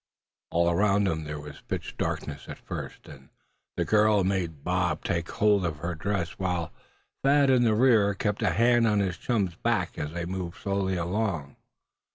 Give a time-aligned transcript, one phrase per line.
[0.49, 3.29] All around them was pitch darkness at first, and
[3.77, 6.73] the girl had made Bob take hold of her dress, while
[7.23, 10.95] Thad in the rear kept a hand on his chum's back as they moved slowly
[10.95, 11.55] along.